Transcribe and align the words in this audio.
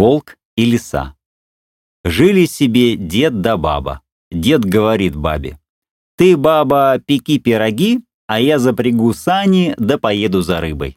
Волк 0.00 0.38
и 0.56 0.64
лиса. 0.64 1.14
Жили 2.04 2.46
себе 2.46 2.96
дед 2.96 3.42
да 3.42 3.58
баба. 3.58 4.00
Дед 4.30 4.64
говорит 4.64 5.14
бабе, 5.14 5.60
«Ты, 6.16 6.38
баба, 6.38 6.98
пеки 7.04 7.38
пироги, 7.38 8.00
а 8.26 8.40
я 8.40 8.58
запрягу 8.58 9.12
сани 9.12 9.74
да 9.76 9.98
поеду 9.98 10.40
за 10.40 10.62
рыбой». 10.62 10.96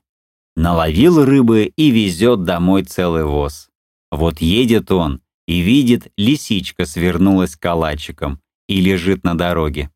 Наловил 0.55 1.26
рыбы 1.26 1.74
и 1.76 1.92
везет 1.92 2.45
домой 2.45 2.86
целый 2.86 3.25
воз. 3.25 3.68
Вот 4.09 4.39
едет 4.39 4.89
он 4.89 5.20
и 5.49 5.59
видит, 5.59 6.09
лисичка 6.15 6.85
свернулась 6.85 7.57
калачиком 7.57 8.39
и 8.70 8.79
лежит 8.79 9.25
на 9.25 9.38
дороге. 9.38 9.89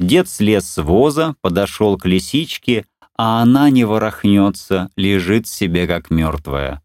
Дед 0.00 0.30
слез 0.30 0.66
с 0.66 0.82
воза, 0.82 1.34
подошел 1.42 1.98
к 1.98 2.06
лисичке, 2.06 2.86
а 3.18 3.42
она 3.42 3.68
не 3.68 3.84
ворохнется, 3.84 4.88
лежит 4.96 5.46
себе 5.46 5.86
как 5.86 6.08
мертвая. 6.08 6.82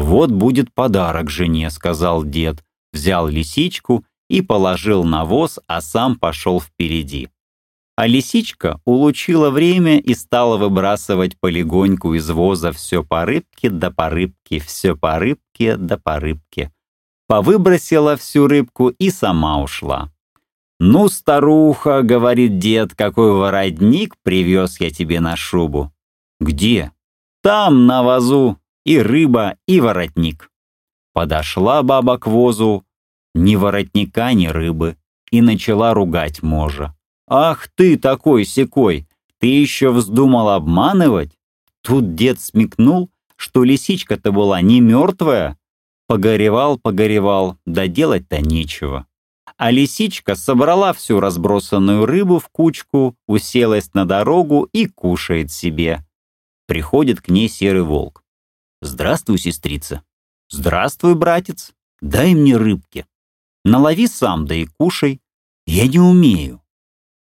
«Вот 0.00 0.30
будет 0.30 0.72
подарок 0.72 1.28
жене»,— 1.28 1.70
сказал 1.72 2.24
дед, 2.24 2.62
взял 2.92 3.26
лисичку 3.26 4.04
и 4.30 4.42
положил 4.42 5.02
на 5.02 5.24
воз, 5.24 5.58
а 5.66 5.80
сам 5.80 6.14
пошел 6.14 6.60
впереди. 6.60 7.30
А 7.96 8.06
лисичка 8.06 8.80
улучила 8.84 9.50
время 9.50 9.98
и 9.98 10.14
стала 10.14 10.56
выбрасывать 10.56 11.36
полегоньку 11.40 12.14
из 12.14 12.30
воза 12.30 12.70
все 12.70 13.02
по 13.02 13.24
рыбке 13.24 13.70
да 13.70 13.90
по 13.90 14.08
рыбке, 14.08 14.60
все 14.60 14.94
по 14.94 15.18
рыбке 15.18 15.76
да 15.76 15.98
по 15.98 16.20
рыбке. 16.20 16.70
Повыбросила 17.26 18.16
всю 18.16 18.46
рыбку 18.46 18.90
и 18.90 19.10
сама 19.10 19.60
ушла. 19.60 20.12
«Ну, 20.78 21.08
старуха,— 21.08 22.02
говорит 22.04 22.60
дед,— 22.60 22.94
какой 22.96 23.32
воротник 23.32 24.14
привез 24.22 24.78
я 24.78 24.90
тебе 24.90 25.18
на 25.18 25.34
шубу». 25.34 25.92
«Где?» 26.38 26.92
«Там, 27.42 27.86
на 27.86 28.04
вазу, 28.04 28.58
и 28.84 28.98
рыба, 28.98 29.56
и 29.66 29.80
воротник». 29.80 30.50
Подошла 31.12 31.82
баба 31.82 32.18
к 32.18 32.26
возу, 32.26 32.84
ни 33.34 33.56
воротника, 33.56 34.32
ни 34.34 34.46
рыбы, 34.46 34.96
и 35.30 35.40
начала 35.40 35.94
ругать 35.94 36.42
можа. 36.42 36.94
«Ах 37.26 37.68
ты 37.74 37.98
такой 37.98 38.44
секой! 38.44 39.06
Ты 39.38 39.46
еще 39.46 39.90
вздумал 39.90 40.48
обманывать?» 40.48 41.38
Тут 41.82 42.14
дед 42.14 42.40
смекнул, 42.40 43.10
что 43.36 43.64
лисичка-то 43.64 44.32
была 44.32 44.60
не 44.60 44.80
мертвая. 44.80 45.58
Погоревал, 46.06 46.78
погоревал, 46.78 47.56
да 47.66 47.86
делать-то 47.86 48.40
нечего. 48.40 49.06
А 49.56 49.70
лисичка 49.70 50.34
собрала 50.34 50.92
всю 50.92 51.20
разбросанную 51.20 52.06
рыбу 52.06 52.38
в 52.38 52.48
кучку, 52.48 53.16
уселась 53.26 53.92
на 53.94 54.04
дорогу 54.04 54.68
и 54.72 54.86
кушает 54.86 55.50
себе. 55.50 56.04
Приходит 56.66 57.20
к 57.20 57.28
ней 57.28 57.48
серый 57.48 57.82
волк. 57.82 58.22
«Здравствуй, 58.80 59.38
сестрица». 59.38 60.02
«Здравствуй, 60.50 61.14
братец. 61.14 61.72
Дай 62.00 62.34
мне 62.34 62.56
рыбки. 62.56 63.06
Налови 63.64 64.06
сам, 64.06 64.46
да 64.46 64.54
и 64.54 64.66
кушай. 64.66 65.20
Я 65.66 65.86
не 65.86 65.98
умею». 65.98 66.62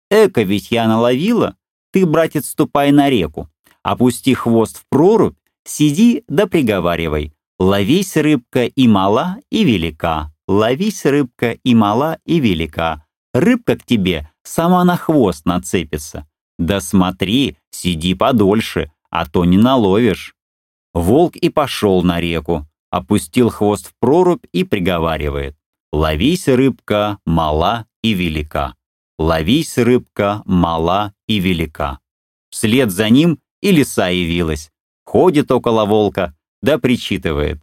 Эко 0.10 0.44
ведь 0.44 0.72
я 0.72 0.88
наловила. 0.88 1.56
Ты, 1.92 2.06
братец, 2.06 2.50
ступай 2.50 2.92
на 2.92 3.10
реку. 3.10 3.50
Опусти 3.84 4.34
хвост 4.34 4.78
в 4.78 4.86
прорубь, 4.90 5.38
сиди 5.64 6.24
да 6.28 6.48
приговаривай. 6.48 7.34
Ловись, 7.60 8.16
рыбка, 8.16 8.66
и 8.66 8.88
мала, 8.88 9.38
и 9.50 9.64
велика. 9.64 10.32
Ловись, 10.48 11.06
рыбка, 11.06 11.52
и 11.52 11.76
мала, 11.76 12.20
и 12.26 12.40
велика. 12.40 13.06
Рыбка 13.34 13.76
к 13.78 13.84
тебе 13.84 14.30
сама 14.44 14.84
на 14.84 14.96
хвост 14.96 15.46
нацепится. 15.46 16.28
Да 16.60 16.82
смотри, 16.82 17.58
сиди 17.72 18.14
подольше, 18.14 18.92
а 19.10 19.26
то 19.26 19.44
не 19.46 19.58
наловишь. 19.58 20.36
Волк 20.98 21.36
и 21.36 21.50
пошел 21.50 22.02
на 22.02 22.20
реку, 22.20 22.68
опустил 22.90 23.50
хвост 23.50 23.88
в 23.88 23.94
прорубь 24.00 24.46
и 24.52 24.64
приговаривает. 24.64 25.56
Ловись, 25.94 26.48
рыбка, 26.48 27.20
мала 27.24 27.86
и 28.02 28.14
велика. 28.14 28.76
Ловись, 29.20 29.78
рыбка, 29.78 30.42
мала 30.46 31.14
и 31.28 31.38
велика. 31.38 32.00
Вслед 32.50 32.90
за 32.90 33.10
ним 33.10 33.40
и 33.62 33.72
лиса 33.72 34.08
явилась. 34.10 34.72
Ходит 35.06 35.52
около 35.52 35.86
волка, 35.86 36.36
да 36.64 36.80
причитывает. 36.80 37.62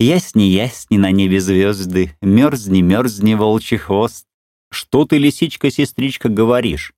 Ясни, 0.00 0.42
ясни 0.42 0.96
на 0.96 1.12
небе 1.12 1.40
звезды, 1.40 2.16
мерзни, 2.20 2.82
мерзни, 2.82 3.34
волчий 3.34 3.78
хвост. 3.78 4.26
Что 4.72 5.04
ты, 5.04 5.18
лисичка-сестричка, 5.18 6.28
говоришь? 6.28 6.94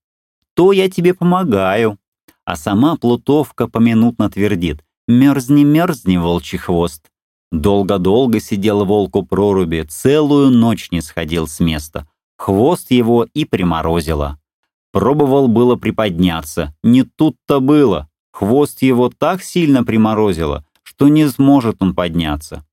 То 0.54 0.72
я 0.72 0.88
тебе 0.88 1.12
помогаю. 1.12 1.98
А 2.46 2.56
сама 2.56 2.96
плутовка 2.96 3.68
поминутно 3.68 4.30
твердит. 4.30 4.82
Мерзни, 5.06 5.64
мерзни, 5.64 6.16
волчий 6.16 6.58
хвост. 6.58 7.10
Долго-долго 7.52 8.40
сидел 8.40 8.84
волк 8.84 9.16
у 9.16 9.22
проруби, 9.22 9.84
целую 9.88 10.50
ночь 10.50 10.90
не 10.90 11.02
сходил 11.02 11.46
с 11.46 11.60
места. 11.60 12.08
Хвост 12.38 12.90
его 12.90 13.26
и 13.34 13.44
приморозило. 13.44 14.38
Пробовал 14.92 15.48
было 15.48 15.76
приподняться, 15.76 16.74
не 16.82 17.02
тут-то 17.02 17.60
было. 17.60 18.08
Хвост 18.32 18.82
его 18.82 19.10
так 19.10 19.42
сильно 19.42 19.84
приморозило, 19.84 20.64
что 20.82 21.08
не 21.08 21.28
сможет 21.28 21.76
он 21.80 21.94
подняться. 21.94 22.64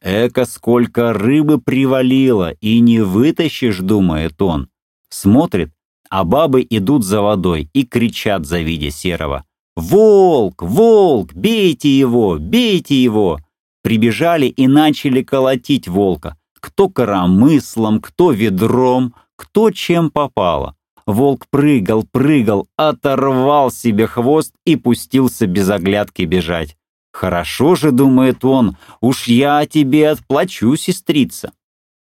Эка 0.00 0.46
сколько 0.46 1.12
рыбы 1.12 1.60
привалило, 1.60 2.52
и 2.52 2.80
не 2.80 3.00
вытащишь, 3.00 3.78
думает 3.78 4.40
он. 4.40 4.68
Смотрит, 5.10 5.72
а 6.08 6.24
бабы 6.24 6.66
идут 6.70 7.04
за 7.04 7.20
водой 7.20 7.68
и 7.74 7.84
кричат, 7.84 8.46
завидя 8.46 8.90
серого. 8.90 9.44
«Волк! 9.80 10.62
Волк! 10.62 11.32
Бейте 11.34 11.88
его! 11.88 12.38
Бейте 12.38 13.02
его!» 13.02 13.38
Прибежали 13.82 14.46
и 14.46 14.66
начали 14.66 15.22
колотить 15.22 15.88
волка 15.88 16.36
кто 16.60 16.88
коромыслом, 16.88 18.00
кто 18.00 18.30
ведром, 18.30 19.14
кто 19.36 19.70
чем 19.70 20.10
попало. 20.10 20.76
Волк 21.06 21.46
прыгал, 21.50 22.04
прыгал, 22.10 22.68
оторвал 22.76 23.70
себе 23.72 24.06
хвост 24.06 24.52
и 24.64 24.76
пустился 24.76 25.46
без 25.46 25.68
оглядки 25.68 26.22
бежать. 26.22 26.76
«Хорошо 27.12 27.74
же,— 27.74 27.90
думает 27.92 28.44
он,— 28.44 28.76
уж 29.00 29.26
я 29.26 29.66
тебе 29.66 30.10
отплачу, 30.10 30.76
сестрица». 30.76 31.52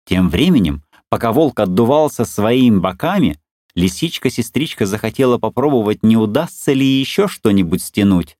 Тем 0.04 0.28
временем, 0.28 0.82
пока 1.08 1.32
волк 1.32 1.60
отдувался 1.60 2.26
своими 2.26 2.78
боками, 2.78 3.38
лисичка-сестричка 3.78 4.86
захотела 4.86 5.38
попробовать, 5.38 6.02
не 6.02 6.16
удастся 6.16 6.72
ли 6.72 6.84
еще 6.84 7.28
что-нибудь 7.28 7.82
стянуть. 7.82 8.36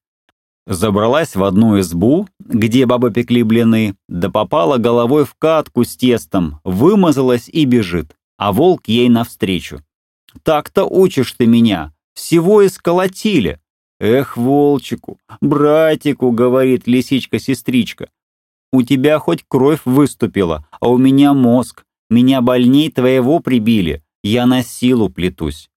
Забралась 0.66 1.34
в 1.34 1.44
одну 1.44 1.80
избу, 1.80 2.28
где 2.40 2.84
бабы 2.84 3.10
пекли 3.10 3.42
блины, 3.42 3.94
да 4.08 4.28
попала 4.30 4.76
головой 4.76 5.24
в 5.24 5.34
катку 5.34 5.84
с 5.84 5.96
тестом, 5.96 6.60
вымазалась 6.64 7.48
и 7.48 7.64
бежит, 7.64 8.16
а 8.36 8.52
волк 8.52 8.82
ей 8.86 9.08
навстречу. 9.08 9.80
«Так-то 10.42 10.84
учишь 10.84 11.32
ты 11.32 11.46
меня, 11.46 11.94
всего 12.12 12.66
исколотили!» 12.66 13.60
«Эх, 13.98 14.36
волчику, 14.36 15.18
братику!»— 15.40 16.30
говорит 16.32 16.86
лисичка-сестричка. 16.86 18.10
«У 18.72 18.82
тебя 18.82 19.18
хоть 19.18 19.44
кровь 19.48 19.80
выступила, 19.86 20.68
а 20.80 20.90
у 20.90 20.98
меня 20.98 21.32
мозг. 21.32 21.84
Меня 22.10 22.40
больней 22.40 22.90
твоего 22.90 23.40
прибили, 23.40 24.02
я 24.22 24.46
на 24.46 24.62
силу 24.62 25.10
плетусь». 25.10 25.70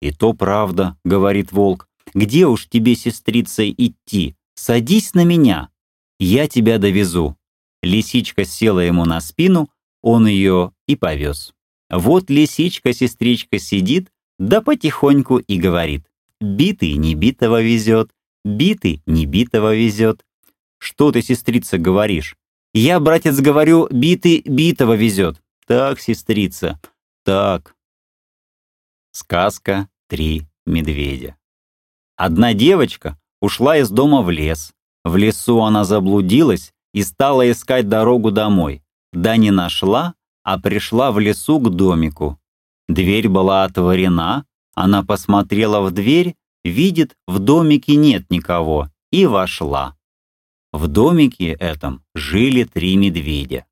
«И 0.00 0.10
то 0.12 0.32
правда»,— 0.32 0.96
говорит 1.04 1.52
волк. 1.52 1.88
Где 2.14 2.46
уж 2.46 2.68
тебе, 2.68 2.94
сестрица, 2.94 3.68
идти? 3.68 4.36
Садись 4.54 5.14
на 5.14 5.24
меня. 5.24 5.70
Я 6.18 6.48
тебя 6.48 6.78
довезу». 6.78 7.36
Лисичка 7.82 8.44
села 8.44 8.80
ему 8.80 9.04
на 9.04 9.20
спину, 9.20 9.68
он 10.02 10.26
ее 10.26 10.72
и 10.86 10.94
повез. 10.94 11.52
Вот 11.90 12.30
лисичка-сестричка 12.30 13.58
сидит, 13.58 14.08
да 14.38 14.60
потихоньку 14.60 15.38
и 15.38 15.58
говорит. 15.58 16.06
«Битый 16.40 16.94
не 16.94 17.14
битого 17.14 17.62
везет, 17.62 18.10
битый 18.44 19.02
не 19.06 19.26
битого 19.26 19.74
везет». 19.74 20.24
«Что 20.78 21.12
ты, 21.12 21.22
сестрица, 21.22 21.78
говоришь?» 21.78 22.36
«Я, 22.74 22.98
братец, 22.98 23.38
говорю, 23.38 23.88
битый 23.90 24.42
битого 24.44 24.94
везет». 24.94 25.40
«Так, 25.66 26.00
сестрица, 26.00 26.80
так». 27.24 27.74
Сказка 29.14 29.88
«Три 30.08 30.46
медведя». 30.64 31.36
Одна 32.16 32.54
девочка 32.54 33.18
ушла 33.42 33.76
из 33.76 33.90
дома 33.90 34.22
в 34.22 34.30
лес. 34.30 34.72
В 35.04 35.18
лесу 35.18 35.60
она 35.60 35.84
заблудилась 35.84 36.72
и 36.94 37.02
стала 37.02 37.50
искать 37.50 37.90
дорогу 37.90 38.30
домой. 38.30 38.82
Да 39.12 39.36
не 39.36 39.50
нашла, 39.50 40.14
а 40.44 40.58
пришла 40.58 41.12
в 41.12 41.18
лесу 41.18 41.60
к 41.60 41.68
домику. 41.68 42.40
Дверь 42.88 43.28
была 43.28 43.64
отворена, 43.64 44.46
она 44.74 45.02
посмотрела 45.02 45.82
в 45.82 45.90
дверь, 45.90 46.34
видит, 46.64 47.14
в 47.26 47.38
домике 47.38 47.96
нет 47.96 48.30
никого, 48.30 48.88
и 49.10 49.26
вошла. 49.26 49.94
В 50.72 50.88
домике 50.88 51.52
этом 51.52 52.02
жили 52.14 52.64
три 52.64 52.96
медведя. 52.96 53.66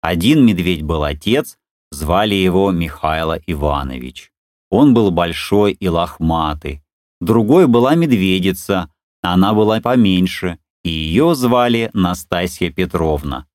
Один 0.00 0.42
медведь 0.42 0.82
был 0.82 1.04
отец, 1.04 1.58
звали 1.90 2.34
его 2.34 2.70
Михайло 2.70 3.38
Иванович. 3.46 4.32
Он 4.70 4.94
был 4.94 5.10
большой 5.10 5.72
и 5.72 5.88
лохматый, 5.88 6.82
другой 7.20 7.66
была 7.66 7.94
медведица, 7.94 8.90
она 9.22 9.54
была 9.54 9.80
поменьше, 9.80 10.58
и 10.84 10.90
ее 10.90 11.34
звали 11.34 11.90
Настасья 11.92 12.70
Петровна. 12.70 13.46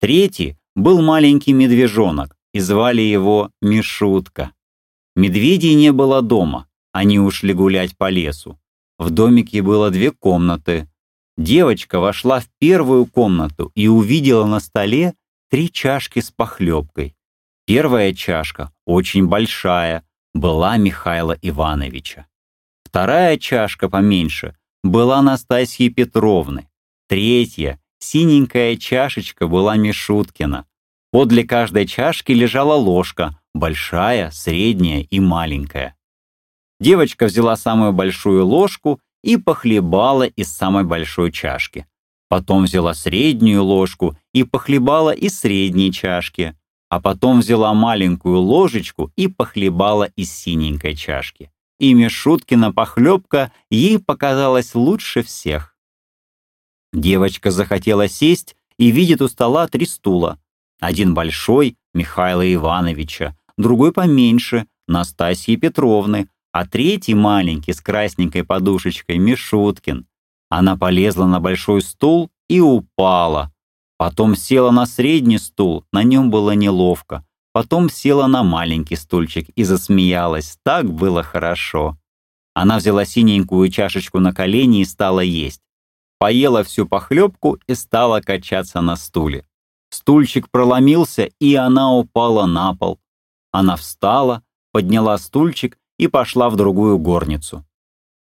Третий 0.00 0.56
был 0.74 1.02
маленький 1.02 1.52
медвежонок, 1.52 2.36
и 2.54 2.60
звали 2.60 3.02
его 3.02 3.50
Мишутка. 3.60 4.52
Медведей 5.16 5.74
не 5.74 5.92
было 5.92 6.22
дома, 6.22 6.66
они 6.92 7.18
ушли 7.18 7.52
гулять 7.52 7.96
по 7.96 8.08
лесу. 8.08 8.58
В 8.98 9.10
домике 9.10 9.62
было 9.62 9.90
две 9.90 10.10
комнаты. 10.10 10.88
Девочка 11.36 12.00
вошла 12.00 12.40
в 12.40 12.48
первую 12.58 13.06
комнату 13.06 13.70
и 13.74 13.86
увидела 13.86 14.46
на 14.46 14.60
столе 14.60 15.14
три 15.50 15.70
чашки 15.70 16.20
с 16.20 16.30
похлебкой. 16.30 17.14
Первая 17.66 18.14
чашка, 18.14 18.72
очень 18.86 19.26
большая, 19.26 20.04
была 20.34 20.76
Михаила 20.76 21.36
Ивановича. 21.40 22.26
Вторая 22.84 23.36
чашка 23.36 23.88
поменьше 23.88 24.56
была 24.82 25.22
Настасьи 25.22 25.88
Петровны. 25.88 26.68
Третья, 27.08 27.80
синенькая 27.98 28.76
чашечка 28.76 29.46
была 29.46 29.76
Мишуткина. 29.76 30.66
Подле 31.10 31.44
каждой 31.44 31.86
чашки 31.86 32.32
лежала 32.32 32.74
ложка, 32.74 33.38
большая, 33.54 34.30
средняя 34.30 35.02
и 35.02 35.20
маленькая. 35.20 35.96
Девочка 36.80 37.26
взяла 37.26 37.56
самую 37.56 37.92
большую 37.92 38.46
ложку 38.46 39.00
и 39.22 39.36
похлебала 39.36 40.24
из 40.24 40.52
самой 40.52 40.84
большой 40.84 41.32
чашки. 41.32 41.86
Потом 42.28 42.64
взяла 42.64 42.94
среднюю 42.94 43.64
ложку 43.64 44.16
и 44.34 44.44
похлебала 44.44 45.10
из 45.10 45.40
средней 45.40 45.92
чашки. 45.92 46.57
А 46.88 47.00
потом 47.00 47.40
взяла 47.40 47.74
маленькую 47.74 48.38
ложечку 48.38 49.12
и 49.16 49.28
похлебала 49.28 50.04
из 50.16 50.32
синенькой 50.32 50.94
чашки. 50.96 51.50
И 51.78 51.94
Мишуткина 51.94 52.72
похлебка 52.72 53.52
ей 53.70 53.98
показалась 53.98 54.74
лучше 54.74 55.22
всех. 55.22 55.76
Девочка 56.92 57.50
захотела 57.50 58.08
сесть 58.08 58.56
и 58.78 58.90
видит 58.90 59.20
у 59.20 59.28
стола 59.28 59.68
три 59.68 59.86
стула. 59.86 60.40
Один 60.80 61.14
большой— 61.14 61.76
Михаила 61.94 62.52
Ивановича, 62.54 63.36
другой 63.56 63.92
поменьше— 63.92 64.66
Настасьи 64.88 65.56
Петровны, 65.56 66.28
а 66.52 66.66
третий 66.66 67.14
маленький 67.14 67.72
с 67.72 67.80
красненькой 67.80 68.44
подушечкой 68.44 69.18
Мишуткин. 69.18 70.06
Она 70.48 70.76
полезла 70.76 71.26
на 71.26 71.40
большой 71.40 71.82
стул 71.82 72.30
и 72.48 72.60
упала. 72.60 73.52
Потом 73.98 74.36
села 74.36 74.70
на 74.70 74.86
средний 74.86 75.38
стул, 75.38 75.84
на 75.92 76.04
нем 76.04 76.30
было 76.30 76.52
неловко. 76.52 77.24
Потом 77.52 77.90
села 77.90 78.28
на 78.28 78.44
маленький 78.44 78.94
стульчик 78.94 79.48
и 79.56 79.64
засмеялась. 79.64 80.56
Так 80.62 80.88
было 80.90 81.24
хорошо. 81.24 81.98
Она 82.54 82.78
взяла 82.78 83.04
синенькую 83.04 83.68
чашечку 83.70 84.20
на 84.20 84.32
колени 84.32 84.80
и 84.80 84.84
стала 84.84 85.20
есть. 85.20 85.60
Поела 86.18 86.62
всю 86.62 86.86
похлебку 86.86 87.58
и 87.66 87.74
стала 87.74 88.20
качаться 88.20 88.80
на 88.80 88.94
стуле. 88.96 89.44
Стульчик 89.90 90.48
проломился, 90.50 91.30
и 91.40 91.54
она 91.56 91.92
упала 91.92 92.46
на 92.46 92.74
пол. 92.74 93.00
Она 93.50 93.74
встала, 93.76 94.42
подняла 94.72 95.18
стульчик 95.18 95.78
и 95.98 96.06
пошла 96.06 96.50
в 96.50 96.56
другую 96.56 96.98
горницу. 96.98 97.64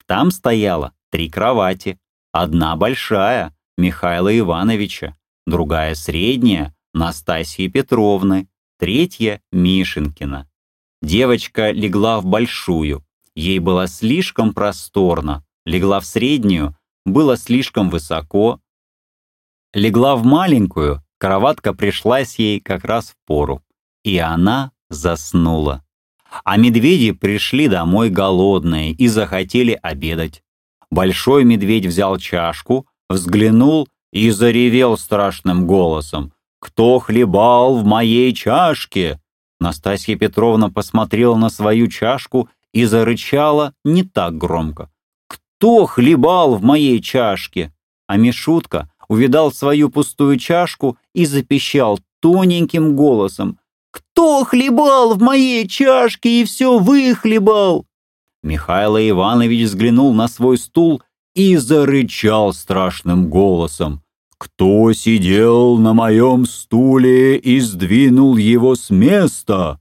Там 0.07 0.31
стояло 0.31 0.94
три 1.12 1.30
кровати. 1.30 2.00
Одна 2.31 2.75
большая, 2.75 3.56
Михаила 3.77 4.36
Ивановича, 4.38 5.16
другая 5.49 5.95
средняя, 5.95 6.75
Настасьи 6.93 7.67
Петровны, 7.67 8.47
третья— 8.77 9.41
Мишенькина. 9.51 10.49
Девочка 11.01 11.71
легла 11.71 12.19
в 12.19 12.25
большую, 12.25 13.05
ей 13.35 13.59
было 13.59 13.87
слишком 13.87 14.53
просторно, 14.53 15.45
легла 15.65 15.99
в 15.99 16.05
среднюю, 16.05 16.75
было 17.05 17.37
слишком 17.37 17.89
высоко. 17.89 18.59
Легла 19.73 20.15
в 20.15 20.23
маленькую, 20.25 21.03
кроватка 21.17 21.73
пришлась 21.73 22.39
ей 22.39 22.59
как 22.59 22.83
раз 22.83 23.11
в 23.11 23.15
пору, 23.25 23.63
и 24.03 24.17
она 24.17 24.71
заснула. 24.89 25.85
А 26.43 26.57
медведи 26.57 27.11
пришли 27.11 27.67
домой 27.67 28.09
голодные 28.09 28.91
и 28.91 29.07
захотели 29.07 29.79
обедать. 29.81 30.43
Большой 30.91 31.43
медведь 31.43 31.85
взял 31.85 32.17
чашку, 32.17 32.87
взглянул 33.09 33.87
и 34.11 34.29
заревел 34.29 34.97
страшным 34.97 35.67
голосом. 35.67 36.33
«Кто 36.59 37.00
хлебал 37.00 37.77
в 37.77 37.85
моей 37.85 38.33
чашке?» 38.33 39.19
Настасья 39.59 40.15
Петровна 40.15 40.69
посмотрела 40.69 41.35
на 41.35 41.50
свою 41.50 41.88
чашку 41.88 42.50
и 42.73 42.85
зарычала 42.85 43.73
не 43.83 44.03
так 44.03 44.38
громко. 44.38 44.89
«Кто 45.27 45.85
хлебал 45.85 46.56
в 46.56 46.63
моей 46.63 47.01
чашке?» 47.01 47.73
А 48.07 48.17
Мишутка 48.17 48.89
увидал 49.07 49.51
свою 49.51 49.89
пустую 49.89 50.38
чашку 50.38 50.97
и 51.13 51.25
запищал 51.25 52.00
тоненьким 52.21 52.95
голосом. 52.95 53.59
«Кто 53.91 54.44
хлебал 54.44 55.15
в 55.15 55.21
моей 55.21 55.67
чашке 55.67 56.41
и 56.41 56.45
все 56.45 56.77
выхлебал?» 56.77 57.85
Михаил 58.44 58.97
Иванович 58.97 59.65
взглянул 59.65 60.13
на 60.13 60.27
свой 60.27 60.57
стул 60.57 61.01
и 61.39 61.56
зарычал 61.56 62.51
страшным 62.51 63.30
голосом. 63.30 64.01
«Кто 64.38 64.91
сидел 64.91 65.77
на 65.77 65.94
моем 65.94 66.45
стуле 66.45 67.38
и 67.38 67.62
сдвинул 67.62 68.36
его 68.36 68.75
с 68.75 68.89
места?» 68.89 69.80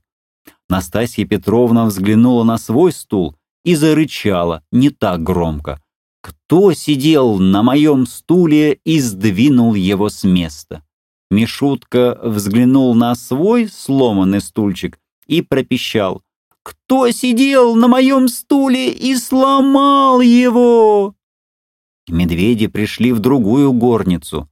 Настасья 0.69 1.25
Петровна 1.25 1.83
взглянула 1.83 2.45
на 2.45 2.57
свой 2.57 2.93
стул 2.93 3.35
и 3.65 3.75
зарычала 3.75 4.63
не 4.71 4.89
так 4.89 5.21
громко. 5.21 5.81
«Кто 6.21 6.71
сидел 6.71 7.39
на 7.39 7.61
моем 7.61 8.05
стуле 8.05 8.79
и 8.85 9.01
сдвинул 9.01 9.73
его 9.73 10.07
с 10.07 10.23
места?» 10.23 10.81
Мишутка 11.29 12.17
взглянул 12.23 12.95
на 12.95 13.15
свой 13.15 13.67
сломанный 13.67 14.39
стульчик 14.39 14.97
и 15.27 15.41
пропищал. 15.41 16.21
«Кто 16.63 17.11
сидел 17.11 17.75
на 17.75 17.89
моем 17.89 18.29
стуле 18.29 18.93
и 18.93 19.13
сломал 19.17 20.21
его?» 20.21 21.15
Медведи 22.11 22.67
пришли 22.67 23.13
в 23.13 23.19
другую 23.19 23.71
горницу. 23.73 24.49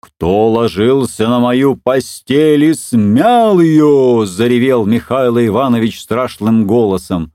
«Кто 0.00 0.48
ложился 0.48 1.28
на 1.28 1.38
мою 1.38 1.76
постель 1.76 2.64
и 2.64 2.74
смял 2.74 3.60
ее?»— 3.60 4.24
заревел 4.26 4.84
Михаил 4.84 5.38
Иванович 5.38 6.00
страшным 6.00 6.66
голосом. 6.66 7.32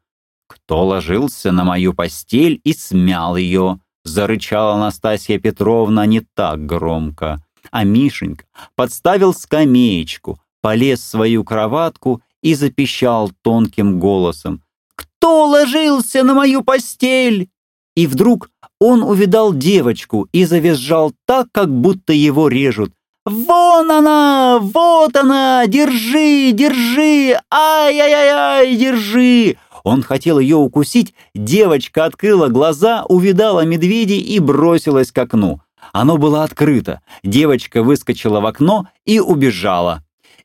«Кто 0.47 0.85
ложился 0.85 1.53
на 1.53 1.63
мою 1.63 1.93
постель 1.93 2.59
и 2.65 2.73
смял 2.73 3.37
ее?»— 3.37 3.79
зарычала 4.03 4.73
Анастасия 4.75 5.39
Петровна 5.39 6.05
не 6.05 6.19
так 6.19 6.65
громко. 6.65 7.41
А 7.71 7.83
Мишенька 7.85 8.45
подставил 8.75 9.33
скамеечку, 9.33 10.39
полез 10.61 10.99
в 10.99 11.05
свою 11.05 11.45
кроватку 11.45 12.21
и 12.41 12.53
запищал 12.53 13.31
тонким 13.41 13.99
голосом. 13.99 14.61
«Кто 14.95 15.47
ложился 15.47 16.23
на 16.23 16.33
мою 16.33 16.63
постель?» 16.63 17.49
И 17.95 18.07
вдруг 18.07 18.51
он 18.79 19.03
увидал 19.03 19.53
девочку 19.53 20.27
и 20.31 20.45
завизжал 20.45 21.13
так, 21.25 21.47
как 21.51 21.69
будто 21.69 22.13
его 22.13 22.47
режут. 22.47 22.93
«Вон 23.25 23.91
она! 23.91 24.59
Вот 24.61 25.15
она! 25.17 25.65
Держи! 25.67 26.51
Держи! 26.53 27.37
Ай-яй-яй! 27.51 28.75
Держи!» 28.75 29.57
Он 29.83 30.01
хотел 30.01 30.39
ее 30.39 30.55
укусить, 30.55 31.13
девочка 31.33 32.05
открыла 32.05 32.47
глаза, 32.47 33.03
увидала 33.07 33.65
медведей 33.65 34.19
и 34.19 34.39
бросилась 34.39 35.11
к 35.11 35.17
окну. 35.17 35.61
Оно 35.91 36.17
было 36.17 36.43
открыто, 36.43 37.01
девочка 37.23 37.83
выскочила 37.83 38.39
в 38.39 38.45
окно 38.45 38.87
и 39.05 39.19
убежала. 39.19 40.03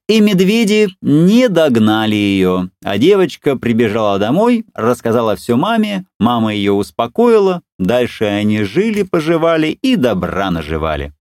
И 0.09 0.21
медведи 0.21 0.88
не 1.00 1.49
догнали 1.49 2.14
ее, 2.14 2.71
а 2.85 2.99
девочка 2.99 3.56
прибежала 3.56 4.18
домой, 4.18 4.64
рассказала 4.75 5.35
все 5.37 5.56
маме, 5.56 6.04
мама 6.18 6.54
ее 6.54 6.73
успокоила, 6.73 7.62
дальше 7.78 8.26
они 8.26 8.62
жили-поживали 8.62 9.68
и 9.68 9.97
добра 9.97 10.50
наживали. 10.50 11.11